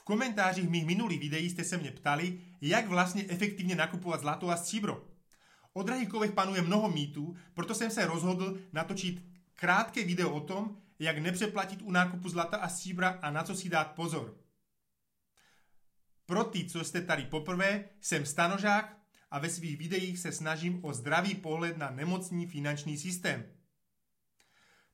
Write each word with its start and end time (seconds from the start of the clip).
V 0.00 0.02
komentářích 0.02 0.68
mých 0.68 0.86
minulých 0.86 1.20
videí 1.20 1.50
jste 1.50 1.64
se 1.64 1.76
mě 1.76 1.90
ptali, 1.90 2.40
jak 2.60 2.88
vlastně 2.88 3.24
efektivně 3.28 3.74
nakupovat 3.74 4.20
zlato 4.20 4.48
a 4.50 4.56
stříbro. 4.56 5.08
O 5.72 5.82
drahých 5.82 6.08
kovech 6.08 6.32
panuje 6.32 6.62
mnoho 6.62 6.90
mýtů, 6.90 7.36
proto 7.54 7.74
jsem 7.74 7.90
se 7.90 8.06
rozhodl 8.06 8.58
natočit 8.72 9.24
krátké 9.54 10.04
video 10.04 10.30
o 10.30 10.40
tom, 10.40 10.76
jak 10.98 11.18
nepřeplatit 11.18 11.82
u 11.82 11.90
nákupu 11.90 12.28
zlata 12.28 12.56
a 12.56 12.68
stříbra 12.68 13.18
a 13.22 13.30
na 13.30 13.42
co 13.42 13.54
si 13.54 13.68
dát 13.68 13.92
pozor. 13.92 14.36
Pro 16.26 16.44
ty, 16.44 16.64
co 16.64 16.84
jste 16.84 17.02
tady 17.02 17.24
poprvé, 17.24 17.84
jsem 18.00 18.26
stanožák 18.26 18.96
a 19.30 19.38
ve 19.38 19.50
svých 19.50 19.78
videích 19.78 20.18
se 20.18 20.32
snažím 20.32 20.84
o 20.84 20.92
zdravý 20.92 21.34
pohled 21.34 21.78
na 21.78 21.90
nemocný 21.90 22.46
finanční 22.46 22.98
systém. 22.98 23.44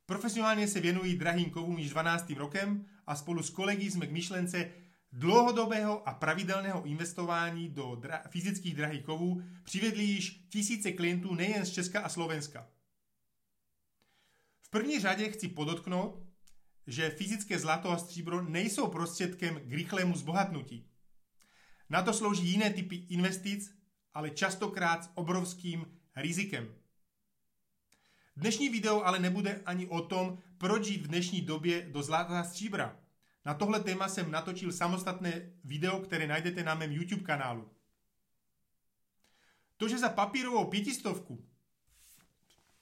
Profesionálně 0.05 0.67
se 0.67 0.79
věnují 0.79 1.17
drahým 1.17 1.49
kovům 1.49 1.77
již 1.77 1.89
12. 1.89 2.29
rokem 2.29 2.85
a 3.07 3.15
spolu 3.15 3.43
s 3.43 3.49
kolegy 3.49 3.91
jsme 3.91 4.07
k 4.07 4.11
myšlence 4.11 4.71
dlouhodobého 5.11 6.09
a 6.09 6.13
pravidelného 6.13 6.83
investování 6.83 7.69
do 7.69 7.91
dra- 7.91 8.29
fyzických 8.29 8.75
drahých 8.75 9.03
kovů 9.03 9.41
přivedli 9.63 10.03
již 10.03 10.45
tisíce 10.49 10.91
klientů 10.91 11.35
nejen 11.35 11.65
z 11.65 11.71
Česka 11.71 12.01
a 12.01 12.09
Slovenska. 12.09 12.67
V 14.61 14.69
první 14.69 14.99
řadě 14.99 15.29
chci 15.31 15.47
podotknout, 15.47 16.23
že 16.87 17.09
fyzické 17.09 17.59
zlato 17.59 17.91
a 17.91 17.97
stříbro 17.97 18.41
nejsou 18.41 18.87
prostředkem 18.87 19.55
k 19.55 19.73
rychlému 19.73 20.17
zbohatnutí. 20.17 20.89
Na 21.89 22.01
to 22.01 22.13
slouží 22.13 22.47
jiné 22.47 22.73
typy 22.73 22.95
investic, 22.95 23.71
ale 24.13 24.29
častokrát 24.29 25.03
s 25.03 25.09
obrovským 25.13 25.85
rizikem. 26.15 26.75
Dnešní 28.37 28.69
video 28.69 29.03
ale 29.03 29.19
nebude 29.19 29.61
ani 29.65 29.87
o 29.87 30.01
tom, 30.01 30.37
proč 30.57 30.85
žít 30.85 31.01
v 31.01 31.07
dnešní 31.07 31.41
době 31.41 31.81
do 31.91 32.03
zlata 32.03 32.39
a 32.39 32.43
stříbra. 32.43 32.99
Na 33.47 33.53
tohle 33.53 33.79
téma 33.83 34.07
jsem 34.07 34.31
natočil 34.31 34.71
samostatné 34.71 35.51
video, 35.63 35.99
které 35.99 36.27
najdete 36.27 36.63
na 36.63 36.75
mém 36.75 36.91
YouTube 36.91 37.23
kanálu. 37.23 37.71
To, 39.77 39.87
že 39.87 39.97
za 39.97 40.09
papírovou 40.09 40.65
pětistovku 40.65 41.45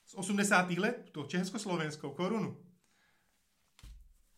z 0.05 0.15
80. 0.15 0.71
let, 0.71 1.09
to 1.11 1.23
československou 1.23 2.09
korunu, 2.09 2.65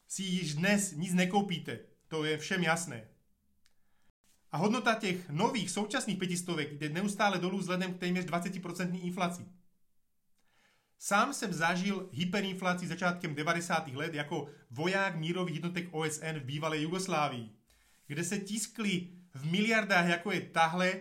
si 0.08 0.24
již 0.24 0.56
dnes 0.56 0.92
nic 0.92 1.14
nekoupíte, 1.14 1.80
to 2.08 2.26
je 2.26 2.38
všem 2.38 2.64
jasné. 2.64 3.10
A 4.52 4.58
hodnota 4.58 4.96
těch 4.96 5.30
nových 5.30 5.72
současných 5.72 6.18
pětistovek 6.18 6.73
jde 6.73 6.90
neustále 6.90 7.40
dolů 7.40 7.58
vzhledem 7.58 7.94
k 7.94 8.00
téměř 8.00 8.26
20% 8.26 9.00
inflaci. 9.04 9.46
Sám 11.00 11.34
jsem 11.34 11.53
zažil 11.53 12.09
hyperinflaci 12.12 12.88
začátkem 12.88 13.36
90. 13.36 13.88
let 13.88 14.14
jako 14.14 14.50
voják 14.72 15.16
mírových 15.16 15.56
jednotek 15.56 15.88
OSN 15.92 16.39
v 16.39 16.44
bývalé 16.44 16.81
Jugoslávii, 16.81 17.50
kde 18.08 18.23
se 18.23 18.38
tiskly 18.38 19.08
v 19.34 19.52
miliardách, 19.52 20.09
jako 20.09 20.31
je 20.31 20.42
tahle, 20.42 20.94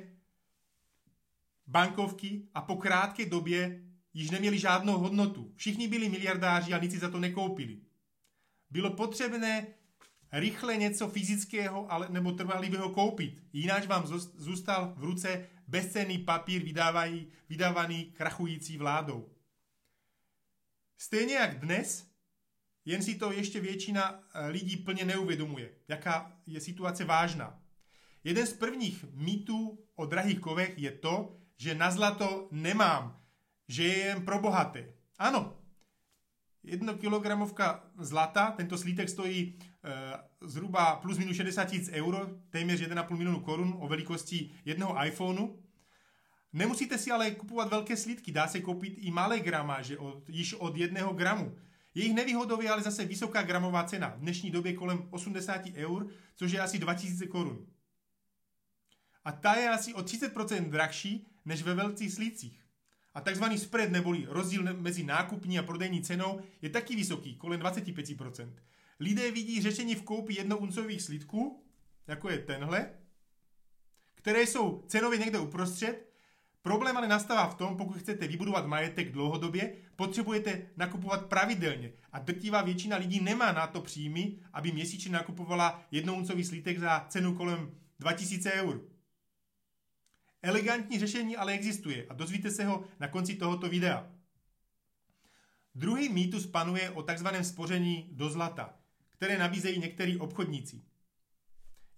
bankovky 1.66 2.42
a 2.54 2.60
po 2.60 2.76
krátké 2.76 3.26
době 3.26 3.82
již 4.14 4.30
neměli 4.30 4.58
žádnou 4.58 4.98
hodnotu. 4.98 5.52
Všichni 5.56 5.88
byli 5.88 6.08
miliardáři 6.08 6.72
a 6.72 6.78
nic 6.78 6.92
si 6.92 6.98
za 6.98 7.10
to 7.10 7.20
nekoupili. 7.20 7.78
Bylo 8.70 8.90
potřebné 8.90 9.66
rychle 10.32 10.76
něco 10.76 11.08
fyzického 11.08 11.92
ale, 11.92 12.08
nebo 12.10 12.32
trvalivého 12.32 12.88
koupit. 12.88 13.42
Jinak 13.52 13.86
vám 13.86 14.06
zůstal 14.36 14.94
v 14.96 15.04
ruce 15.04 15.46
bezcenný 15.68 16.18
papír 16.18 16.64
vydávají, 16.64 17.26
vydávaný 17.48 18.04
krachující 18.04 18.78
vládou. 18.78 19.28
Stejně 21.06 21.34
jak 21.34 21.58
dnes, 21.58 22.10
jen 22.84 23.02
si 23.02 23.14
to 23.14 23.32
ještě 23.32 23.60
většina 23.60 24.20
eh, 24.34 24.48
lidí 24.48 24.76
plně 24.76 25.04
neuvědomuje, 25.04 25.70
jaká 25.88 26.32
je 26.46 26.60
situace 26.60 27.04
vážná. 27.04 27.62
Jeden 28.24 28.46
z 28.46 28.52
prvních 28.52 29.04
mýtů 29.12 29.86
o 29.94 30.06
drahých 30.06 30.40
kovech 30.40 30.78
je 30.78 30.90
to, 30.90 31.36
že 31.56 31.74
na 31.74 31.90
zlato 31.90 32.48
nemám, 32.52 33.22
že 33.68 33.84
je 33.84 33.98
jen 33.98 34.24
pro 34.24 34.40
bohaté. 34.40 34.94
Ano, 35.18 35.58
jedno 36.62 36.94
kilogramovka 36.94 37.90
zlata, 37.98 38.50
tento 38.50 38.78
slítek 38.78 39.08
stojí 39.08 39.58
e, 39.58 39.92
zhruba 40.48 40.96
plus 40.96 41.18
minus 41.18 41.36
60 41.36 41.64
tisíc 41.64 41.90
euro, 41.92 42.30
téměř 42.50 42.80
1,5 42.80 43.16
milionu 43.16 43.40
korun 43.40 43.76
o 43.78 43.88
velikosti 43.88 44.50
jednoho 44.64 45.06
iPhoneu. 45.06 45.65
Nemusíte 46.56 46.98
si 46.98 47.10
ale 47.10 47.30
kupovat 47.30 47.70
velké 47.70 47.96
slídky, 47.96 48.32
dá 48.32 48.48
se 48.48 48.60
koupit 48.60 48.94
i 48.98 49.10
malé 49.10 49.40
gramáže, 49.40 49.98
od, 49.98 50.28
již 50.28 50.54
od 50.54 50.76
jedného 50.76 51.12
gramu. 51.12 51.58
Jejich 51.94 52.14
nevýhodou 52.14 52.60
je 52.60 52.70
ale 52.70 52.82
zase 52.82 53.04
vysoká 53.04 53.42
gramová 53.42 53.84
cena, 53.84 54.08
v 54.08 54.20
dnešní 54.20 54.50
době 54.50 54.72
kolem 54.72 55.08
80 55.10 55.66
eur, 55.74 56.08
což 56.36 56.52
je 56.52 56.60
asi 56.60 56.78
2000 56.78 57.26
korun. 57.26 57.66
A 59.24 59.32
ta 59.32 59.54
je 59.54 59.68
asi 59.68 59.94
o 59.94 60.00
30% 60.00 60.70
drahší 60.70 61.26
než 61.44 61.62
ve 61.62 61.74
velcích 61.74 62.12
slících. 62.12 62.64
A 63.14 63.20
takzvaný 63.20 63.58
spread 63.58 63.90
neboli 63.90 64.26
rozdíl 64.28 64.62
mezi 64.76 65.04
nákupní 65.04 65.58
a 65.58 65.62
prodejní 65.62 66.02
cenou 66.02 66.40
je 66.62 66.70
taky 66.70 66.96
vysoký, 66.96 67.36
kolem 67.36 67.60
25%. 67.60 68.52
Lidé 69.00 69.30
vidí 69.30 69.62
řešení 69.62 69.94
v 69.94 70.02
koupi 70.02 70.34
jednouncových 70.34 71.02
slídků, 71.02 71.64
jako 72.06 72.30
je 72.30 72.38
tenhle, 72.38 72.90
které 74.14 74.42
jsou 74.42 74.84
cenově 74.88 75.18
někde 75.18 75.38
uprostřed. 75.38 76.15
Problém 76.66 76.96
ale 76.96 77.08
nastává 77.08 77.46
v 77.46 77.54
tom, 77.54 77.76
pokud 77.76 77.98
chcete 77.98 78.26
vybudovat 78.26 78.66
majetek 78.66 79.12
dlouhodobě, 79.12 79.72
potřebujete 79.96 80.66
nakupovat 80.76 81.26
pravidelně 81.26 81.92
a 82.12 82.18
drtivá 82.18 82.62
většina 82.62 82.96
lidí 82.96 83.20
nemá 83.20 83.52
na 83.52 83.66
to 83.66 83.80
příjmy, 83.80 84.38
aby 84.52 84.72
měsíčně 84.72 85.12
nakupovala 85.12 85.82
jednouncový 85.90 86.44
slítek 86.44 86.78
za 86.78 87.06
cenu 87.08 87.34
kolem 87.34 87.74
2000 87.98 88.52
eur. 88.52 88.80
Elegantní 90.42 90.98
řešení 90.98 91.36
ale 91.36 91.52
existuje 91.52 92.06
a 92.08 92.14
dozvíte 92.14 92.50
se 92.50 92.64
ho 92.64 92.84
na 93.00 93.08
konci 93.08 93.34
tohoto 93.34 93.68
videa. 93.68 94.10
Druhý 95.74 96.08
mýtus 96.08 96.46
panuje 96.46 96.90
o 96.90 97.02
takzvaném 97.02 97.44
spoření 97.44 98.08
do 98.12 98.30
zlata, 98.30 98.74
které 99.10 99.38
nabízejí 99.38 99.78
některý 99.78 100.18
obchodníci. 100.18 100.82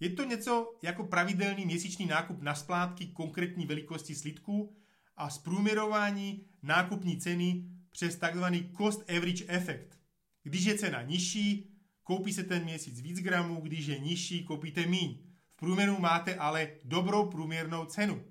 Je 0.01 0.11
to 0.11 0.25
něco 0.25 0.79
jako 0.83 1.05
pravidelný 1.05 1.67
měsíční 1.67 2.07
nákup 2.07 2.43
na 2.43 2.55
splátky 2.55 3.07
konkrétní 3.07 3.67
velikosti 3.67 4.15
slidků 4.15 4.77
a 5.17 5.31
zprůměrování 5.31 6.47
nákupní 6.63 7.21
ceny 7.21 7.65
přes 7.91 8.17
takzvaný 8.17 8.73
cost 8.77 9.11
average 9.11 9.45
efekt. 9.49 9.99
Když 10.43 10.65
je 10.65 10.79
cena 10.79 11.03
nižší, 11.03 11.75
koupí 12.03 12.33
se 12.33 12.45
ten 12.45 12.65
měsíc 12.65 13.01
víc 13.01 13.21
gramů, 13.21 13.61
když 13.61 13.87
je 13.87 13.99
nižší, 13.99 14.45
koupíte 14.45 14.87
míň. 14.87 15.19
V 15.51 15.57
průměru 15.57 15.99
máte 15.99 16.37
ale 16.37 16.71
dobrou 16.85 17.31
průměrnou 17.31 17.85
cenu. 17.85 18.25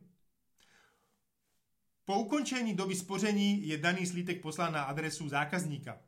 Po 2.06 2.20
ukončení 2.20 2.74
doby 2.74 2.96
spoření 2.96 3.68
je 3.68 3.78
daný 3.78 4.06
slítek 4.06 4.42
poslán 4.42 4.74
na 4.74 4.84
adresu 4.84 5.30
zákazníka. 5.30 6.02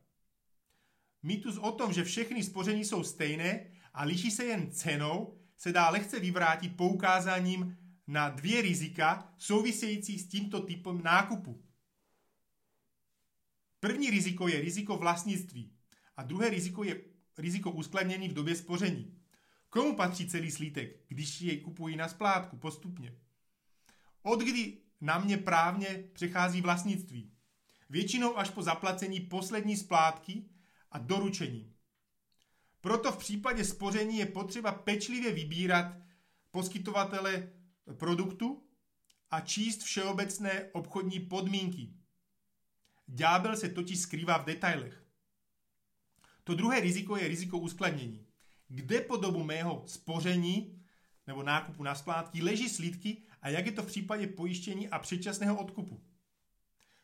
Mýtus 1.24 1.58
o 1.58 1.72
tom, 1.72 1.94
že 1.94 2.04
všechny 2.04 2.44
spoření 2.44 2.86
jsou 2.86 3.04
stejné 3.04 3.72
a 3.94 4.04
liší 4.04 4.32
se 4.32 4.46
jen 4.46 4.72
cenou, 4.72 5.39
se 5.60 5.72
dá 5.72 5.90
lehce 5.90 6.20
vyvrátit 6.20 6.78
poukázáním 6.78 7.78
na 8.08 8.30
dvě 8.30 8.62
rizika 8.62 9.34
související 9.38 10.20
s 10.20 10.28
tímto 10.28 10.62
typem 10.62 11.04
nákupu. 11.04 11.64
První 13.80 14.10
riziko 14.10 14.48
je 14.48 14.62
riziko 14.62 14.98
vlastnictví 14.98 15.74
a 16.18 16.24
druhé 16.24 16.50
riziko 16.50 16.84
je 16.84 17.02
riziko 17.38 17.72
uskladnění 17.72 18.30
v 18.30 18.34
době 18.34 18.56
spoření. 18.56 19.20
Komu 19.70 19.96
patří 19.96 20.30
celý 20.30 20.52
slítek, 20.52 21.06
když 21.08 21.42
jej 21.42 21.62
kupují 21.62 21.96
na 21.96 22.08
splátku 22.08 22.58
postupně? 22.58 23.16
Od 24.22 24.40
kdy 24.40 24.78
na 25.02 25.20
mě 25.20 25.38
právně 25.38 26.04
přechází 26.14 26.62
vlastnictví. 26.62 27.32
Většinou 27.90 28.38
až 28.38 28.50
po 28.50 28.64
zaplacení 28.64 29.20
poslední 29.20 29.78
splátky 29.78 30.46
a 30.92 31.00
doručení. 31.00 31.74
Proto 32.82 33.12
v 33.12 33.18
případě 33.18 33.66
spoření 33.66 34.18
je 34.18 34.26
potřeba 34.26 34.72
pečlivě 34.72 35.34
vybírat 35.34 35.96
poskytovatele 36.52 37.50
produktu 37.98 38.64
a 39.32 39.40
číst 39.40 39.84
všeobecné 39.84 40.64
obchodní 40.72 41.20
podmínky. 41.20 41.94
Ďábel 43.08 43.58
se 43.58 43.70
totiž 43.70 44.00
skrývá 44.00 44.38
v 44.38 44.46
detailech. 44.46 45.04
To 46.44 46.56
druhé 46.56 46.80
riziko 46.80 47.18
je 47.18 47.28
riziko 47.28 47.58
uskladnění. 47.58 48.26
Kde 48.68 49.02
po 49.02 49.18
dobu 49.18 49.44
mého 49.44 49.84
spoření 49.86 50.84
nebo 51.28 51.44
nákupu 51.44 51.84
na 51.84 51.96
splátky 51.96 52.42
leží 52.42 52.70
slídky 52.70 53.24
a 53.42 53.50
jak 53.50 53.66
je 53.66 53.72
to 53.72 53.84
v 53.84 53.88
případě 53.88 54.28
pojištění 54.28 54.90
a 54.90 55.00
předčasného 55.00 55.60
odkupu. 55.60 56.04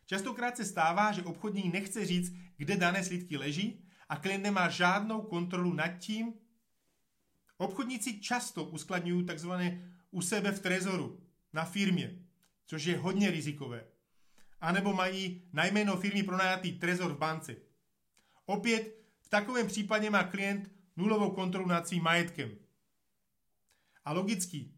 Častokrát 0.06 0.58
se 0.58 0.66
stává, 0.66 1.12
že 1.12 1.24
obchodník 1.24 1.74
nechce 1.74 2.06
říct, 2.06 2.34
kde 2.58 2.78
dané 2.78 3.04
slídky 3.04 3.38
leží 3.38 3.85
a 4.10 4.16
klient 4.16 4.44
nemá 4.44 4.70
žádnou 4.70 5.22
kontrolu 5.22 5.74
nad 5.74 5.88
tím. 5.88 6.34
Obchodníci 7.58 8.20
často 8.20 8.64
uskladňují 8.64 9.26
takzvané 9.26 9.92
u 10.12 10.22
sebe 10.22 10.52
v 10.52 10.60
trezoru, 10.60 11.22
na 11.54 11.66
firmě, 11.66 12.20
což 12.66 12.86
je 12.86 12.98
hodně 12.98 13.32
rizikové. 13.32 13.86
A 14.62 14.72
nebo 14.72 14.94
mají 14.94 15.50
na 15.54 15.66
jméno 15.66 15.98
firmy 15.98 16.24
pronajatý 16.24 16.80
trezor 16.80 17.14
v 17.14 17.18
bance. 17.18 17.56
Opět 18.46 19.06
v 19.22 19.30
takovém 19.30 19.68
případě 19.68 20.10
má 20.10 20.24
klient 20.24 20.72
nulovou 20.96 21.32
kontrolu 21.32 21.68
nad 21.68 21.88
svým 21.88 22.04
majetkem. 22.04 22.58
A 24.06 24.14
logicky, 24.14 24.72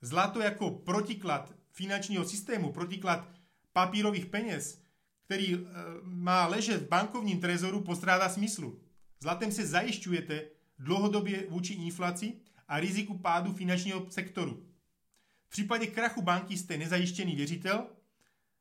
zlato 0.00 0.40
jako 0.40 0.70
protiklad 0.70 1.54
finančního 1.70 2.24
systému, 2.24 2.72
protiklad 2.72 3.28
papírových 3.72 4.26
peněz, 4.26 4.83
který 5.24 5.54
e, 5.54 5.58
má 6.02 6.46
ležet 6.46 6.82
v 6.82 6.88
bankovním 6.88 7.40
trezoru, 7.40 7.80
postrádá 7.80 8.28
smyslu. 8.28 8.80
Zlatem 9.20 9.52
se 9.52 9.66
zajišťujete 9.66 10.44
dlouhodobě 10.78 11.46
vůči 11.48 11.72
inflaci 11.72 12.36
a 12.68 12.80
riziku 12.80 13.18
pádu 13.18 13.52
finančního 13.52 14.10
sektoru. 14.10 14.66
V 15.46 15.50
případě 15.50 15.86
krachu 15.86 16.22
banky 16.22 16.56
jste 16.56 16.76
nezajištěný 16.76 17.36
věřitel, 17.36 17.86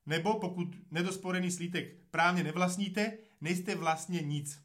nebo 0.05 0.39
pokud 0.39 0.67
nedosporený 0.91 1.51
slítek 1.51 1.95
právně 2.11 2.43
nevlastníte, 2.43 3.17
nejste 3.41 3.75
vlastně 3.75 4.21
nic. 4.21 4.59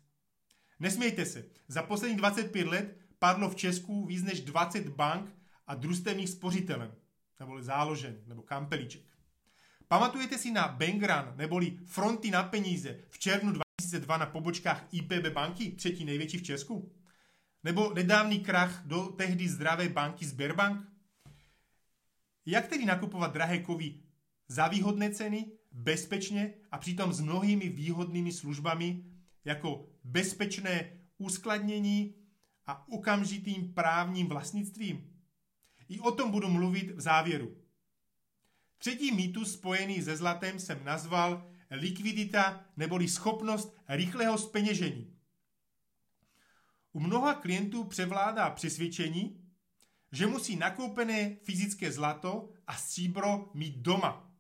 Nesmějte 0.81 1.27
se, 1.27 1.45
za 1.69 1.83
poslední 1.83 2.17
25 2.17 2.67
let 2.67 2.99
padlo 3.19 3.51
v 3.51 3.57
Česku 3.57 4.07
víc 4.07 4.23
než 4.23 4.41
20 4.41 4.89
bank 4.89 5.35
a 5.67 5.75
družstevních 5.75 6.29
spořitelen, 6.29 6.95
neboli 7.41 7.63
záložen, 7.63 8.23
nebo 8.27 8.43
kampelíček. 8.43 9.03
Pamatujete 9.89 10.39
si 10.39 10.51
na 10.51 10.69
Bangran, 10.69 11.33
neboli 11.37 11.79
fronty 11.85 12.31
na 12.31 12.43
peníze 12.43 12.99
v 13.09 13.19
červnu 13.19 13.53
2002 13.53 14.17
na 14.17 14.27
pobočkách 14.27 14.85
IPB 14.93 15.33
banky, 15.33 15.71
třetí 15.71 16.05
největší 16.05 16.39
v 16.39 16.43
Česku? 16.43 16.93
Nebo 17.65 17.95
nedávný 17.95 18.41
krach 18.41 18.83
do 18.87 19.07
tehdy 19.07 19.49
zdravé 19.49 19.89
banky 19.89 20.27
Sberbank? 20.27 20.89
Jak 22.47 22.69
tedy 22.69 22.85
nakupovat 22.85 23.33
drahé 23.33 23.59
kovy 23.59 23.95
za 24.49 24.69
výhodné 24.69 25.11
ceny, 25.11 25.53
bezpečně 25.73 26.55
a 26.71 26.79
přitom 26.79 27.13
s 27.13 27.21
mnohými 27.21 27.69
výhodnými 27.69 28.33
službami, 28.33 29.05
jako 29.45 29.89
bezpečné 30.05 30.93
uskladnění 31.19 32.15
a 32.67 32.89
okamžitým 32.89 33.75
právním 33.75 34.29
vlastnictvím? 34.29 35.15
I 35.89 36.01
o 36.01 36.11
tom 36.11 36.31
budu 36.31 36.49
mluvit 36.49 36.91
v 36.91 37.01
závěru. 37.01 37.57
Třetí 38.79 39.13
mýtus 39.13 39.53
spojený 39.53 40.03
se 40.03 40.17
zlatem 40.17 40.59
jsem 40.59 40.85
nazval 40.85 41.51
likvidita 41.71 42.65
neboli 42.77 43.09
schopnost 43.09 43.77
rychlého 43.89 44.39
speněžení. 44.39 45.15
U 46.93 47.01
mnoha 47.01 47.35
klientů 47.35 47.85
převládá 47.85 48.51
přesvědčení, 48.51 49.45
že 50.13 50.27
musí 50.27 50.57
nakoupené 50.57 51.37
fyzické 51.45 51.93
zlato 51.93 52.49
a 52.67 52.77
stříbro 52.77 53.51
mít 53.55 53.77
doma. 53.77 54.31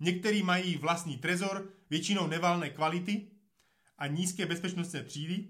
Někteří 0.00 0.42
mají 0.42 0.76
vlastní 0.76 1.16
trezor, 1.16 1.72
většinou 1.90 2.26
nevalné 2.26 2.70
kvality 2.70 3.30
a 3.98 4.06
nízké 4.06 4.46
bezpečnostné 4.46 5.04
třídy. 5.04 5.48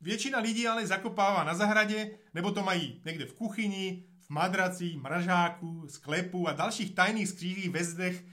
Většina 0.00 0.38
lidí 0.38 0.66
ale 0.66 0.86
zakopává 0.86 1.44
na 1.44 1.54
zahradě, 1.54 2.18
nebo 2.34 2.52
to 2.52 2.62
mají 2.62 3.02
někde 3.04 3.26
v 3.26 3.34
kuchyni, 3.34 4.11
v 4.32 4.34
madraci, 4.34 4.96
mražáku, 4.96 5.88
sklepu 5.88 6.48
a 6.48 6.52
dalších 6.52 6.94
tajných 6.94 7.28
skřížích 7.28 7.70
ve 7.70 7.84
zdech 7.84 8.24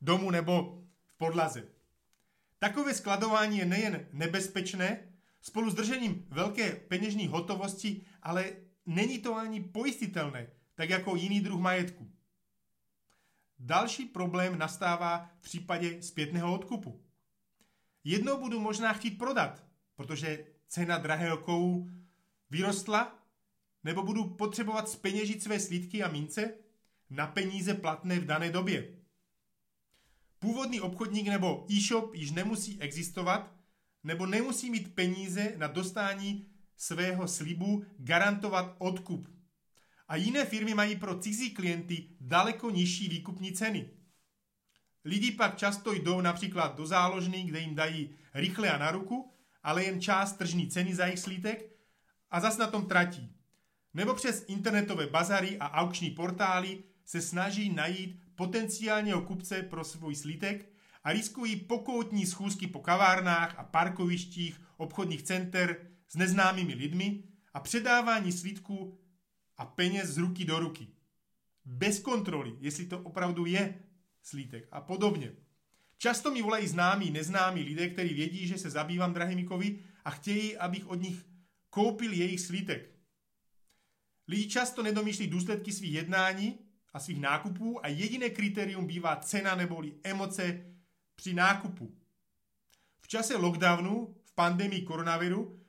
domu 0.00 0.30
nebo 0.30 0.82
v 1.04 1.16
podlaze. 1.16 1.64
Takové 2.58 2.94
skladování 2.94 3.58
je 3.58 3.64
nejen 3.64 4.06
nebezpečné, 4.12 4.98
spolu 5.40 5.70
s 5.70 5.74
držením 5.74 6.26
velké 6.28 6.76
peněžní 6.76 7.26
hotovosti, 7.26 8.02
ale 8.22 8.52
není 8.86 9.18
to 9.18 9.36
ani 9.36 9.60
pojistitelné, 9.60 10.46
tak 10.74 10.90
jako 10.90 11.16
jiný 11.16 11.40
druh 11.40 11.60
majetku. 11.60 12.10
Další 13.58 14.04
problém 14.04 14.58
nastává 14.58 15.30
v 15.40 15.42
případě 15.42 16.02
zpětného 16.02 16.54
odkupu. 16.54 17.00
Jednou 18.04 18.40
budu 18.40 18.60
možná 18.60 18.92
chtít 18.92 19.18
prodat, 19.18 19.64
protože 19.94 20.46
cena 20.68 20.98
drahého 20.98 21.36
kovu 21.36 21.90
vyrostla, 22.50 23.25
nebo 23.86 24.02
budu 24.02 24.24
potřebovat 24.24 24.88
speněžit 24.88 25.42
své 25.42 25.60
slídky 25.60 26.02
a 26.02 26.08
mince 26.08 26.54
na 27.10 27.26
peníze 27.26 27.74
platné 27.74 28.20
v 28.20 28.24
dané 28.24 28.50
době. 28.50 28.88
Původní 30.38 30.80
obchodník 30.80 31.28
nebo 31.28 31.66
e-shop 31.70 32.14
již 32.14 32.30
nemusí 32.30 32.80
existovat, 32.80 33.52
nebo 34.04 34.26
nemusí 34.26 34.70
mít 34.70 34.94
peníze 34.94 35.54
na 35.56 35.66
dostání 35.66 36.46
svého 36.76 37.28
slibu 37.28 37.84
garantovat 37.98 38.74
odkup. 38.78 39.28
A 40.08 40.16
jiné 40.16 40.44
firmy 40.44 40.74
mají 40.74 40.96
pro 40.96 41.18
cizí 41.18 41.50
klienty 41.50 42.08
daleko 42.20 42.70
nižší 42.70 43.08
výkupní 43.08 43.52
ceny. 43.52 43.90
Lidi 45.04 45.32
pak 45.32 45.56
často 45.56 45.92
jdou 45.92 46.20
například 46.20 46.76
do 46.76 46.86
záložny, 46.86 47.42
kde 47.42 47.60
jim 47.60 47.74
dají 47.74 48.16
rychle 48.34 48.70
a 48.70 48.78
na 48.78 48.90
ruku, 48.90 49.32
ale 49.62 49.84
jen 49.84 50.00
část 50.00 50.32
tržní 50.32 50.70
ceny 50.70 50.94
za 50.94 51.04
jejich 51.04 51.20
slítek 51.20 51.70
a 52.30 52.40
zas 52.40 52.58
na 52.58 52.66
tom 52.66 52.86
tratí. 52.86 53.35
Nebo 53.96 54.14
přes 54.14 54.44
internetové 54.48 55.06
bazary 55.06 55.58
a 55.58 55.70
aukční 55.70 56.10
portály 56.10 56.78
se 57.04 57.20
snaží 57.20 57.72
najít 57.72 58.20
potenciálního 58.34 59.22
kupce 59.22 59.62
pro 59.62 59.84
svůj 59.84 60.14
slítek 60.14 60.72
a 61.04 61.12
riskují 61.12 61.56
pokoutní 61.56 62.26
schůzky 62.26 62.66
po 62.66 62.80
kavárnách 62.80 63.58
a 63.58 63.64
parkovištích 63.64 64.60
obchodních 64.76 65.22
center 65.22 65.90
s 66.08 66.14
neznámými 66.14 66.74
lidmi 66.74 67.22
a 67.54 67.60
předávání 67.60 68.32
slídků 68.32 68.98
a 69.56 69.66
peněz 69.66 70.08
z 70.08 70.18
ruky 70.18 70.44
do 70.44 70.58
ruky. 70.58 70.88
Bez 71.64 71.98
kontroly, 71.98 72.56
jestli 72.60 72.86
to 72.86 72.98
opravdu 72.98 73.46
je 73.46 73.74
slítek 74.22 74.68
a 74.72 74.80
podobně. 74.80 75.32
Často 75.98 76.30
mi 76.30 76.42
volají 76.42 76.68
známí, 76.68 77.10
neznámí 77.10 77.62
lidé, 77.62 77.88
kteří 77.88 78.14
vědí, 78.14 78.46
že 78.46 78.58
se 78.58 78.70
zabývám 78.70 79.12
drahými 79.12 79.44
kovy 79.44 79.78
a 80.04 80.10
chtějí, 80.10 80.56
abych 80.56 80.86
od 80.86 81.02
nich 81.02 81.26
koupil 81.70 82.12
jejich 82.12 82.40
slítek. 82.40 82.95
Lidi 84.28 84.48
často 84.48 84.82
nedomýšlí 84.82 85.26
důsledky 85.26 85.72
svých 85.72 85.92
jednání 85.92 86.58
a 86.92 87.00
svých 87.00 87.20
nákupů 87.20 87.84
a 87.84 87.88
jediné 87.88 88.30
kritérium 88.30 88.86
bývá 88.86 89.16
cena 89.16 89.54
neboli 89.54 89.94
emoce 90.02 90.64
při 91.14 91.34
nákupu. 91.34 91.94
V 93.00 93.08
čase 93.08 93.36
lockdownu, 93.36 94.16
v 94.24 94.34
pandemii 94.34 94.82
koronaviru, 94.82 95.60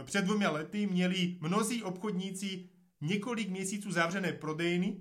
eh, 0.00 0.04
před 0.04 0.24
dvěma 0.24 0.50
lety 0.50 0.86
měli 0.86 1.38
mnozí 1.40 1.82
obchodníci 1.82 2.68
několik 3.00 3.48
měsíců 3.48 3.92
zavřené 3.92 4.32
prodejny 4.32 5.00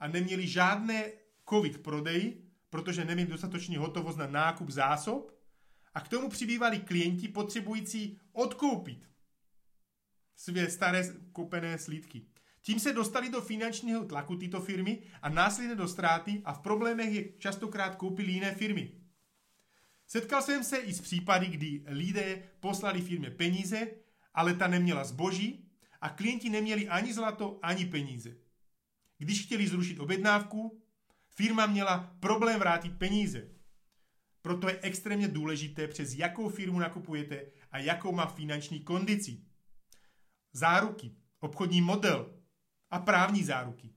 a 0.00 0.08
neměli 0.08 0.46
žádné 0.46 1.12
covid 1.48 1.82
prodej, 1.82 2.42
protože 2.70 3.04
neměli 3.04 3.30
dostatečně 3.30 3.78
hotovost 3.78 4.18
na 4.18 4.26
nákup 4.26 4.70
zásob 4.70 5.38
a 5.94 6.00
k 6.00 6.08
tomu 6.08 6.28
přibývali 6.28 6.78
klienti 6.78 7.28
potřebující 7.28 8.18
odkoupit 8.32 9.11
své 10.42 10.70
staré 10.70 11.04
koupené 11.32 11.78
slídky. 11.78 12.22
Tím 12.62 12.80
se 12.80 12.92
dostali 12.92 13.30
do 13.30 13.40
finančního 13.40 14.04
tlaku 14.04 14.36
tyto 14.36 14.60
firmy 14.60 15.02
a 15.22 15.28
následně 15.28 15.74
do 15.74 15.88
ztráty 15.88 16.42
a 16.44 16.52
v 16.52 16.60
problémech 16.60 17.14
je 17.14 17.32
častokrát 17.38 17.96
koupili 17.96 18.32
jiné 18.32 18.54
firmy. 18.54 18.92
Setkal 20.06 20.42
jsem 20.42 20.64
se 20.64 20.76
i 20.76 20.92
s 20.92 21.00
případy, 21.00 21.46
kdy 21.46 21.84
lidé 21.86 22.42
poslali 22.60 23.00
firmě 23.00 23.30
peníze, 23.30 23.86
ale 24.34 24.54
ta 24.54 24.66
neměla 24.66 25.04
zboží 25.04 25.68
a 26.00 26.08
klienti 26.08 26.50
neměli 26.50 26.88
ani 26.88 27.14
zlato, 27.14 27.58
ani 27.62 27.86
peníze. 27.86 28.36
Když 29.18 29.44
chtěli 29.44 29.68
zrušit 29.68 29.98
objednávku, 29.98 30.82
firma 31.28 31.66
měla 31.66 32.16
problém 32.20 32.58
vrátit 32.58 32.98
peníze. 32.98 33.48
Proto 34.42 34.68
je 34.68 34.78
extrémně 34.82 35.28
důležité, 35.28 35.88
přes 35.88 36.14
jakou 36.14 36.48
firmu 36.48 36.78
nakupujete 36.78 37.46
a 37.70 37.78
jakou 37.78 38.12
má 38.12 38.26
finanční 38.26 38.80
kondici. 38.80 39.51
Záruky, 40.52 41.14
obchodní 41.40 41.80
model 41.80 42.34
a 42.90 42.98
právní 42.98 43.44
záruky. 43.44 43.94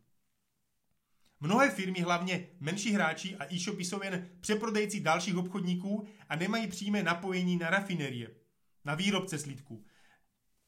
Mnohé 1.39 1.69
firmy, 1.71 2.01
hlavně 2.01 2.47
menší 2.59 2.91
hráči 2.91 3.35
a 3.35 3.53
e-shopy 3.53 3.85
jsou 3.85 4.03
jen 4.03 4.29
přeprodejci 4.39 4.99
dalších 4.99 5.35
obchodníků 5.35 6.07
a 6.29 6.35
nemají 6.35 6.67
přímé 6.67 7.03
napojení 7.03 7.57
na 7.57 7.69
rafinerie, 7.69 8.35
na 8.85 8.95
výrobce 8.95 9.39
slídků. 9.39 9.85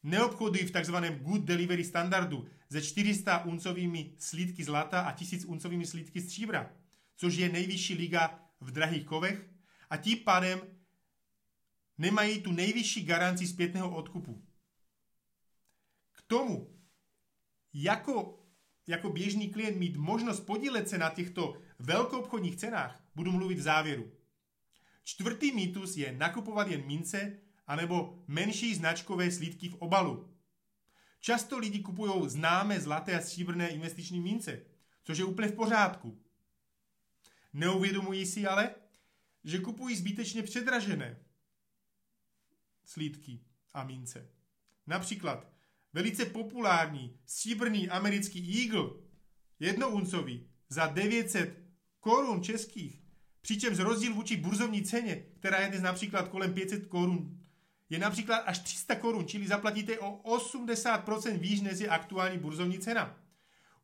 Neobchodují 0.02 0.66
v 0.66 0.70
takzvaném 0.70 1.18
good 1.18 1.44
delivery 1.44 1.84
standardu 1.84 2.46
se 2.72 2.82
400 2.82 3.44
uncovými 3.44 4.14
slídky 4.18 4.64
zlata 4.64 5.00
a 5.00 5.12
1000 5.12 5.44
uncovými 5.44 5.86
slídky 5.86 6.20
stříbra, 6.20 6.72
což 7.16 7.34
je 7.34 7.48
nejvyšší 7.48 7.94
liga 7.94 8.40
v 8.60 8.70
drahých 8.70 9.04
kovech 9.04 9.50
a 9.90 9.96
tím 9.96 10.18
pádem 10.18 10.60
nemají 11.98 12.42
tu 12.42 12.52
nejvyšší 12.52 13.04
garanci 13.04 13.46
zpětného 13.46 13.96
odkupu. 13.96 14.47
Tomu, 16.28 16.78
jako 17.72 18.38
jako 18.88 19.10
běžný 19.10 19.50
klient 19.50 19.76
mít 19.76 19.96
možnost 19.96 20.40
podílet 20.40 20.88
se 20.88 20.98
na 20.98 21.10
těchto 21.10 21.60
velkoobchodních 21.78 22.56
cenách, 22.56 23.02
budu 23.14 23.32
mluvit 23.32 23.58
v 23.58 23.62
závěru. 23.62 24.12
Čtvrtý 25.04 25.52
mýtus 25.52 25.96
je 25.96 26.12
nakupovat 26.12 26.68
jen 26.68 26.86
mince 26.86 27.38
anebo 27.66 28.24
menší 28.26 28.74
značkové 28.74 29.30
slídky 29.30 29.68
v 29.68 29.74
obalu. 29.74 30.34
Často 31.20 31.58
lidi 31.58 31.80
kupují 31.80 32.30
známé 32.30 32.80
zlaté 32.80 33.18
a 33.18 33.20
stříbrné 33.20 33.68
investiční 33.68 34.20
mince, 34.20 34.62
což 35.02 35.18
je 35.18 35.24
úplně 35.24 35.48
v 35.48 35.54
pořádku. 35.54 36.22
Neuvědomují 37.52 38.26
si 38.26 38.46
ale, 38.46 38.74
že 39.44 39.58
kupují 39.58 39.96
zbytečně 39.96 40.42
předražené 40.42 41.18
slídky 42.84 43.40
a 43.74 43.84
mince. 43.84 44.28
Například 44.86 45.57
velice 45.92 46.24
populární 46.24 47.18
stříbrný 47.26 47.88
americký 47.88 48.62
Eagle, 48.62 48.90
jednouncový, 49.60 50.48
za 50.68 50.86
900 50.86 51.58
korun 52.00 52.42
českých, 52.42 53.02
přičemž 53.40 53.78
rozdíl 53.78 54.14
vůči 54.14 54.36
burzovní 54.36 54.82
ceně, 54.82 55.16
která 55.16 55.60
je 55.60 55.68
dnes 55.68 55.82
například 55.82 56.28
kolem 56.28 56.54
500 56.54 56.86
korun, 56.86 57.38
je 57.90 57.98
například 57.98 58.36
až 58.36 58.58
300 58.58 58.94
korun, 58.94 59.26
čili 59.26 59.46
zaplatíte 59.46 59.98
o 59.98 60.36
80% 60.36 61.38
výš 61.38 61.60
než 61.60 61.78
je 61.78 61.88
aktuální 61.88 62.38
burzovní 62.38 62.78
cena. 62.78 63.16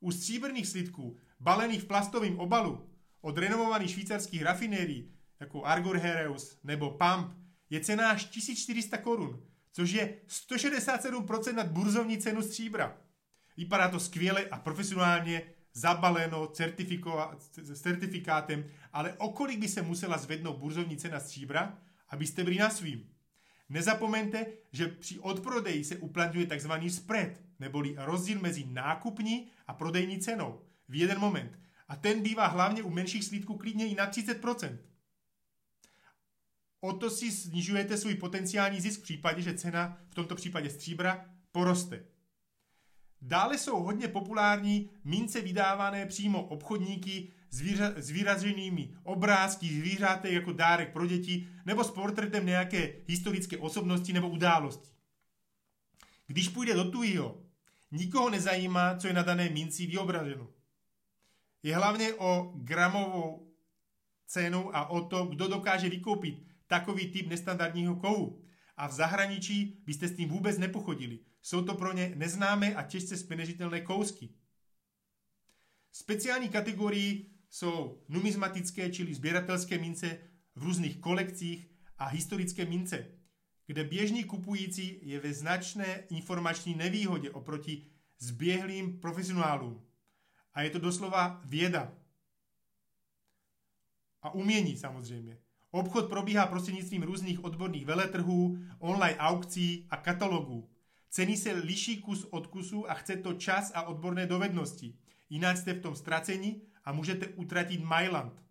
U 0.00 0.10
stříbrných 0.10 0.68
slitků, 0.68 1.16
balených 1.40 1.82
v 1.82 1.86
plastovém 1.86 2.38
obalu, 2.38 2.90
od 3.20 3.38
renomovaných 3.38 3.90
švýcarských 3.90 4.42
rafinérií, 4.42 5.14
jako 5.40 5.64
Argor 5.64 5.96
Hereus 5.96 6.58
nebo 6.64 6.90
Pump, 6.90 7.32
je 7.70 7.80
cena 7.80 8.10
až 8.10 8.24
1400 8.24 8.98
korun, 8.98 9.42
což 9.74 9.90
je 9.90 10.14
167% 10.28 11.54
nad 11.54 11.66
burzovní 11.66 12.18
cenu 12.18 12.42
stříbra. 12.42 12.96
Vypadá 13.56 13.88
to 13.88 14.00
skvěle 14.00 14.44
a 14.44 14.58
profesionálně, 14.58 15.42
zabaleno 15.72 16.52
certifikátem, 17.74 18.64
ale 18.92 19.12
okolik 19.12 19.58
by 19.58 19.68
se 19.68 19.82
musela 19.82 20.18
zvednout 20.18 20.56
burzovní 20.56 20.96
cena 20.96 21.20
stříbra, 21.20 21.78
abyste 22.08 22.44
byli 22.44 22.58
na 22.58 22.70
svým. 22.70 23.10
Nezapomeňte, 23.68 24.46
že 24.72 24.88
při 24.88 25.18
odprodeji 25.18 25.84
se 25.84 25.96
uplatňuje 25.96 26.46
tzv. 26.46 26.72
spread, 26.88 27.30
neboli 27.58 27.94
rozdíl 27.98 28.40
mezi 28.40 28.64
nákupní 28.64 29.48
a 29.66 29.74
prodejní 29.74 30.18
cenou 30.18 30.60
v 30.88 30.94
jeden 30.94 31.18
moment. 31.18 31.58
A 31.88 31.96
ten 31.96 32.22
bývá 32.22 32.46
hlavně 32.46 32.82
u 32.82 32.90
menších 32.90 33.24
slídků 33.24 33.56
klidně 33.56 33.86
i 33.88 33.94
na 33.94 34.10
30%. 34.10 34.78
O 36.84 36.92
to 36.92 37.10
si 37.10 37.32
snižujete 37.32 37.96
svůj 37.96 38.14
potenciální 38.14 38.80
zisk 38.80 39.00
v 39.00 39.02
případě, 39.02 39.42
že 39.42 39.54
cena, 39.54 39.98
v 40.10 40.14
tomto 40.14 40.34
případě 40.34 40.70
stříbra, 40.70 41.24
poroste. 41.52 42.04
Dále 43.22 43.58
jsou 43.58 43.82
hodně 43.82 44.08
populární 44.08 44.90
mince 45.04 45.40
vydávané 45.40 46.06
přímo 46.06 46.42
obchodníky 46.42 47.32
s 47.96 48.10
výraženými 48.10 48.94
obrázky 49.02 49.66
zvířátek 49.66 50.32
jako 50.32 50.52
dárek 50.52 50.92
pro 50.92 51.06
děti 51.06 51.48
nebo 51.66 51.84
s 51.84 51.90
portretem 51.90 52.46
nějaké 52.46 52.92
historické 53.06 53.58
osobnosti 53.58 54.12
nebo 54.12 54.28
události. 54.28 54.90
Když 56.26 56.48
půjde 56.48 56.74
do 56.74 56.90
tujího, 56.90 57.42
nikoho 57.90 58.30
nezajímá, 58.30 58.96
co 58.96 59.06
je 59.06 59.12
na 59.12 59.22
dané 59.22 59.48
minci 59.48 59.86
vyobraženo. 59.86 60.48
Je 61.62 61.76
hlavně 61.76 62.14
o 62.14 62.52
gramovou 62.54 63.52
cenu 64.26 64.76
a 64.76 64.86
o 64.86 65.00
to, 65.00 65.26
kdo 65.26 65.48
dokáže 65.48 65.88
vykoupit 65.88 66.53
takový 66.66 67.12
typ 67.12 67.26
nestandardního 67.26 67.96
kovu. 67.96 68.44
A 68.76 68.88
v 68.88 68.92
zahraničí 68.92 69.82
byste 69.86 70.08
s 70.08 70.16
tím 70.16 70.28
vůbec 70.28 70.58
nepochodili. 70.58 71.18
Jsou 71.42 71.64
to 71.64 71.74
pro 71.74 71.92
ně 71.92 72.12
neznámé 72.16 72.74
a 72.74 72.82
těžce 72.82 73.16
spenežitelné 73.16 73.80
kousky. 73.80 74.34
Speciální 75.92 76.48
kategorii 76.48 77.30
jsou 77.50 78.04
numizmatické, 78.08 78.90
čili 78.90 79.14
sběratelské 79.14 79.78
mince 79.78 80.18
v 80.54 80.62
různých 80.62 80.98
kolekcích 80.98 81.70
a 81.98 82.06
historické 82.06 82.64
mince, 82.64 83.10
kde 83.66 83.84
běžný 83.84 84.24
kupující 84.24 84.98
je 85.02 85.20
ve 85.20 85.34
značné 85.34 85.94
informační 85.94 86.74
nevýhodě 86.74 87.30
oproti 87.30 87.86
zběhlým 88.18 89.00
profesionálům. 89.00 89.86
A 90.54 90.62
je 90.62 90.70
to 90.70 90.78
doslova 90.78 91.40
věda. 91.44 91.98
A 94.22 94.30
umění 94.30 94.76
samozřejmě. 94.76 95.43
Obchod 95.74 96.08
probíhá 96.08 96.46
prostřednictvím 96.46 97.02
různých 97.02 97.44
odborných 97.44 97.86
veletrhů, 97.86 98.58
online 98.78 99.18
aukcí 99.18 99.86
a 99.90 99.96
katalogů. 99.96 100.70
Ceny 101.10 101.36
se 101.36 101.52
liší 101.52 101.96
kus 101.96 102.26
od 102.30 102.46
kusu 102.46 102.90
a 102.90 102.94
chce 102.94 103.16
to 103.16 103.32
čas 103.32 103.72
a 103.74 103.82
odborné 103.82 104.26
dovednosti. 104.26 104.94
Jinak 105.30 105.56
jste 105.56 105.72
v 105.72 105.80
tom 105.80 105.96
ztraceni 105.96 106.60
a 106.84 106.92
můžete 106.92 107.26
utratit 107.26 107.84
Mailand. 107.84 108.42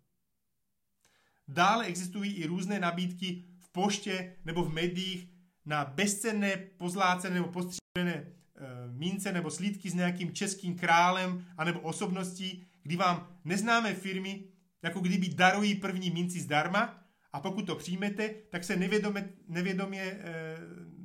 Dále 1.48 1.84
existují 1.84 2.32
i 2.32 2.46
různé 2.46 2.80
nabídky 2.80 3.44
v 3.58 3.68
poště 3.68 4.36
nebo 4.44 4.64
v 4.64 4.72
médiích 4.72 5.28
na 5.66 5.84
bezcenné, 5.84 6.56
pozlácené 6.56 7.34
nebo 7.34 7.48
postřílené 7.48 8.14
e, 8.14 8.32
mince 8.92 9.32
nebo 9.32 9.50
slídky 9.50 9.90
s 9.90 9.94
nějakým 9.94 10.32
českým 10.32 10.78
králem 10.78 11.46
anebo 11.58 11.80
osobností, 11.80 12.66
kdy 12.82 12.96
vám 12.96 13.28
neznámé 13.44 13.94
firmy 13.94 14.44
jako 14.82 15.00
kdyby 15.00 15.28
darují 15.28 15.74
první 15.74 16.10
minci 16.10 16.40
zdarma 16.40 17.03
a 17.34 17.40
pokud 17.40 17.66
to 17.66 17.76
přijmete, 17.76 18.34
tak 18.50 18.64
se 18.64 18.76
nevědomě, 18.76 19.28
nevědomě 19.48 20.02
e, 20.02 20.56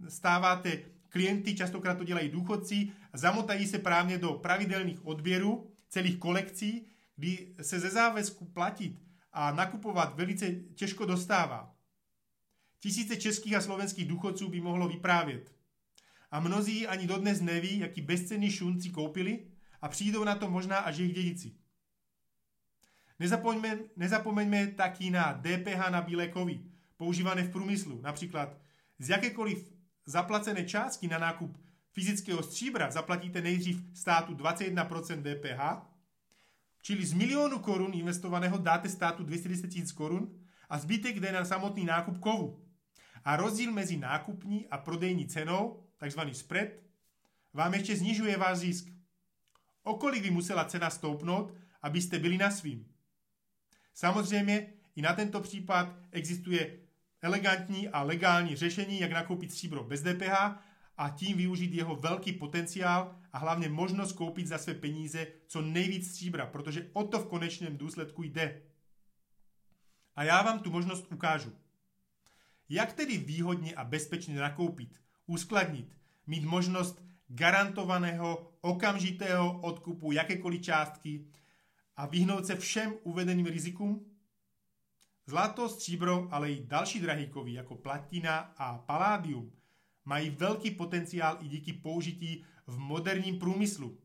stáváte 0.09 0.81
klienty, 1.09 1.55
častokrát 1.55 1.97
to 1.97 2.03
dělají 2.03 2.29
důchodci, 2.29 2.91
zamotají 3.13 3.67
se 3.67 3.79
právě 3.79 4.17
do 4.17 4.33
pravidelných 4.33 5.05
odběrů 5.05 5.71
celých 5.89 6.17
kolekcí, 6.17 6.87
kdy 7.15 7.55
se 7.61 7.79
ze 7.79 7.89
záväzku 7.89 8.45
platit 8.45 8.99
a 9.33 9.51
nakupovat 9.51 10.15
velice 10.15 10.51
těžko 10.51 11.05
dostává. 11.05 11.75
Tisíce 12.79 13.15
českých 13.15 13.55
a 13.55 13.61
slovenských 13.61 14.07
důchodců 14.07 14.49
by 14.49 14.61
mohlo 14.61 14.87
vyprávět. 14.87 15.55
A 16.31 16.39
mnozí 16.39 16.87
ani 16.87 17.07
dodnes 17.07 17.41
neví, 17.41 17.79
jaký 17.79 18.01
bezcenný 18.01 18.51
šunci 18.51 18.89
koupili 18.89 19.47
a 19.81 19.87
přijdou 19.87 20.23
na 20.23 20.35
to 20.35 20.49
možná 20.49 20.77
až 20.77 20.97
jejich 20.97 21.15
dědici. 21.15 21.51
Nezapomeňme, 23.19 23.79
nezapomeňme 23.95 24.67
taky 24.67 25.11
na 25.11 25.33
DPH 25.33 25.89
na 25.89 26.01
bílé 26.01 26.27
kovy, 26.27 26.59
používané 26.97 27.43
v 27.43 27.51
průmyslu. 27.51 28.01
Například 28.01 28.57
z 28.99 29.09
jakékoliv 29.09 29.73
zaplacené 30.05 30.63
částky 30.65 31.07
na 31.07 31.17
nákup 31.17 31.57
fyzického 31.91 32.43
stříbra 32.43 32.91
zaplatíte 32.91 33.41
nejdřív 33.41 33.83
státu 33.93 34.33
21% 34.33 35.21
DPH, 35.21 35.85
čili 36.81 37.05
z 37.05 37.13
milionu 37.13 37.59
korun 37.59 37.91
investovaného 37.93 38.57
dáte 38.57 38.89
státu 38.89 39.23
210 39.23 39.75
000 39.75 39.87
korun 39.95 40.39
a 40.69 40.79
zbytek 40.79 41.19
jde 41.19 41.31
na 41.31 41.45
samotný 41.45 41.85
nákup 41.85 42.19
kovu. 42.19 42.65
A 43.23 43.35
rozdíl 43.35 43.71
mezi 43.71 43.97
nákupní 43.97 44.67
a 44.67 44.77
prodejní 44.77 45.27
cenou, 45.27 45.83
takzvaný 45.97 46.33
spread, 46.33 46.69
vám 47.53 47.73
ještě 47.73 47.95
znižuje 47.95 48.37
váš 48.37 48.57
zisk. 48.57 48.87
Okolik 49.83 50.23
by 50.23 50.31
musela 50.31 50.65
cena 50.65 50.89
stoupnout, 50.89 51.53
abyste 51.81 52.19
byli 52.19 52.37
na 52.37 52.51
svým? 52.51 52.88
Samozřejmě 53.93 54.73
i 54.95 55.01
na 55.01 55.13
tento 55.13 55.41
případ 55.41 55.95
existuje 56.11 56.79
elegantní 57.21 57.89
a 57.89 58.03
legální 58.03 58.55
řešení, 58.55 58.99
jak 58.99 59.11
nakoupit 59.11 59.51
stříbro 59.51 59.83
bez 59.83 60.01
DPH 60.01 60.33
a 60.97 61.09
tím 61.09 61.37
využít 61.37 61.73
jeho 61.73 61.95
velký 61.95 62.31
potenciál 62.31 63.15
a 63.33 63.37
hlavně 63.37 63.69
možnost 63.69 64.13
koupit 64.13 64.47
za 64.47 64.57
své 64.57 64.73
peníze 64.73 65.27
co 65.47 65.61
nejvíc 65.61 66.09
stříbra, 66.11 66.45
protože 66.45 66.89
o 66.93 67.03
to 67.03 67.19
v 67.19 67.27
konečném 67.27 67.77
důsledku 67.77 68.23
jde. 68.23 68.61
A 70.15 70.23
já 70.23 70.41
vám 70.41 70.59
tu 70.59 70.71
možnost 70.71 71.11
ukážu. 71.11 71.55
Jak 72.69 72.93
tedy 72.93 73.17
výhodně 73.17 73.75
a 73.75 73.83
bezpečně 73.83 74.35
nakoupit, 74.35 75.01
uskladnit, 75.25 75.97
mít 76.27 76.43
možnost 76.43 77.03
garantovaného 77.27 78.51
okamžitého 78.61 79.61
odkupu 79.61 80.11
jakékoliv 80.11 80.61
částky 80.61 81.25
a 81.99 82.05
vyhnout 82.05 82.45
se 82.45 82.55
všem 82.55 82.93
uvedeným 83.03 83.45
rizikům? 83.45 84.05
Zlato, 85.25 85.69
stříbro, 85.69 86.27
ale 86.31 86.51
i 86.51 86.65
další 86.65 86.99
drahý 86.99 87.27
kovy 87.27 87.53
jako 87.53 87.75
platina 87.75 88.37
a 88.37 88.77
paládium 88.77 89.51
mají 90.05 90.29
velký 90.29 90.71
potenciál 90.71 91.37
i 91.41 91.47
díky 91.47 91.73
použití 91.73 92.45
v 92.67 92.77
moderním 92.77 93.39
průmyslu. 93.39 94.01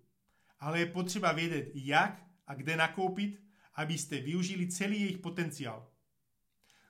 Ale 0.61 0.79
je 0.79 0.87
potřeba 0.87 1.33
vědět, 1.33 1.71
jak 1.75 2.23
a 2.47 2.55
kde 2.55 2.77
nakoupit, 2.77 3.41
abyste 3.75 4.21
využili 4.21 4.69
celý 4.69 5.01
jejich 5.01 5.19
potenciál. 5.19 5.91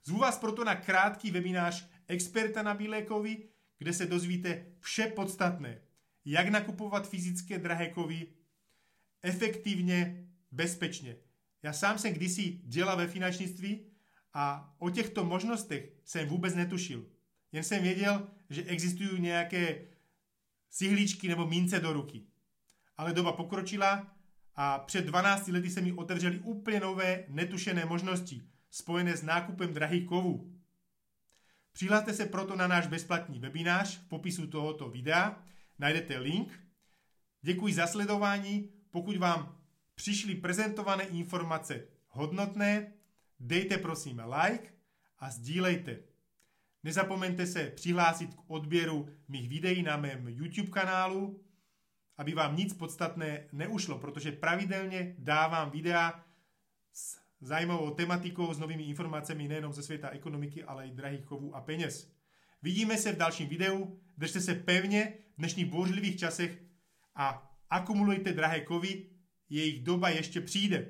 Zvu 0.05 0.19
vás 0.19 0.39
proto 0.39 0.65
na 0.65 0.75
krátký 0.75 1.31
webinář 1.31 1.89
experta 2.07 2.63
na 2.63 2.75
bílé 2.75 3.03
kovy, 3.03 3.49
kde 3.79 3.93
se 3.93 4.07
dozvíte 4.07 4.67
vše 4.81 5.07
podstatné. 5.07 5.81
Jak 6.25 6.49
nakupovat 6.49 7.09
fyzické 7.09 7.59
drahé 7.59 7.89
kovy 7.89 8.27
efektivně, 9.23 10.25
bezpečně. 10.55 11.17
Já 11.63 11.73
sám 11.73 11.99
jsem 11.99 12.13
kdysi 12.13 12.61
dělal 12.65 12.97
ve 12.97 13.09
finančnictví 13.09 13.87
a 14.33 14.75
o 14.79 14.91
těchto 14.91 15.25
možnostech 15.25 15.93
jsem 16.05 16.29
vůbec 16.29 16.55
netušil. 16.55 17.07
Jen 17.53 17.65
jsem 17.65 17.83
věděl, 17.83 18.29
že 18.51 18.65
existují 18.65 19.21
nějaké 19.21 19.87
sihličky 20.71 21.29
nebo 21.29 21.47
mince 21.47 21.81
do 21.81 21.93
ruky. 21.93 22.23
Ale 22.97 23.13
doba 23.13 23.33
pokročila 23.33 24.17
a 24.55 24.79
před 24.79 25.05
12 25.05 25.49
lety 25.49 25.71
se 25.71 25.81
mi 25.81 25.93
otevřely 25.93 26.39
úplně 26.39 26.81
nové, 26.81 27.25
netušené 27.29 27.85
možnosti, 27.85 28.43
spojené 28.71 29.17
s 29.17 29.23
nákupem 29.23 29.75
drahých 29.75 30.07
kovů. 30.07 30.55
Přihlaste 31.73 32.15
se 32.15 32.27
proto 32.27 32.57
na 32.57 32.67
náš 32.67 32.87
bezplatný 32.87 33.39
webinář 33.39 33.99
v 33.99 34.09
popisu 34.09 34.47
tohoto 34.47 34.89
videa, 34.89 35.43
najdete 35.79 36.19
link. 36.19 36.61
Děkuji 37.43 37.75
za 37.75 37.87
sledování, 37.87 38.69
pokud 38.91 39.17
vám 39.17 39.64
přišly 39.95 40.35
prezentované 40.35 41.05
informace 41.05 41.87
hodnotné, 42.09 42.93
dejte 43.41 43.79
prosím 43.79 44.23
like 44.43 44.73
a 45.19 45.31
sdílejte. 45.31 45.99
Nezapomeňte 46.83 47.47
se 47.47 47.71
přihlásit 47.71 48.35
k 48.35 48.39
odběru 48.47 49.09
mých 49.29 49.49
videí 49.49 49.83
na 49.83 49.97
mém 49.97 50.29
YouTube 50.29 50.71
kanálu, 50.71 51.45
aby 52.17 52.35
vám 52.35 52.57
nic 52.57 52.75
podstatné 52.75 53.49
neušlo, 53.53 53.99
protože 53.99 54.33
pravidelně 54.33 55.15
dávám 55.19 55.71
videa 55.71 56.25
s 56.93 57.19
zajímavou 57.41 57.91
tematikou, 57.91 58.55
s 58.55 58.59
novými 58.59 58.83
informacemi 58.83 59.49
nejenom 59.49 59.73
ze 59.73 59.83
světa 59.83 60.09
ekonomiky, 60.09 60.65
ale 60.65 60.89
i 60.89 60.91
drahých 60.91 61.25
chovů 61.25 61.57
a 61.57 61.61
peněz. 61.61 62.13
Vidíme 62.63 62.97
se 62.97 63.13
v 63.13 63.17
dalším 63.17 63.49
videu, 63.49 64.01
držte 64.19 64.41
se 64.41 64.55
pevně 64.55 65.13
v 65.35 65.39
dnešních 65.39 65.67
bouřlivých 65.67 66.19
časech 66.19 66.63
a 67.15 67.57
akumulujte 67.71 68.33
drahé 68.33 68.61
kovy, 68.61 69.07
jejich 69.55 69.83
doba 69.83 70.09
ještě 70.09 70.41
přijde. 70.41 70.87